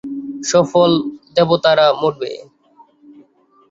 সকল 0.43 0.91
দেবতারা 1.35 1.87
মরবে। 2.01 2.31